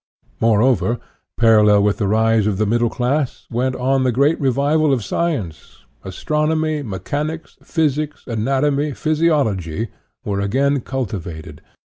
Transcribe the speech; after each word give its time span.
Moreover, 0.39 0.97
parallel 1.37 1.83
with 1.83 1.97
the 1.99 2.07
rise 2.07 2.47
of 2.47 2.57
the 2.57 2.65
middle 2.65 2.89
class 2.89 3.45
went 3.51 3.75
on 3.75 4.03
the 4.03 4.11
great 4.11 4.39
revival 4.41 4.91
of 4.91 5.03
science; 5.05 5.85
as 6.03 6.15
tronomy, 6.15 6.83
mechanics, 6.83 7.55
physics, 7.61 8.23
anatomy, 8.25 8.93
physiol 8.93 9.45
ogy, 9.45 9.89
were 10.25 10.39
again 10.39 10.79
cultivated. 10.79 11.61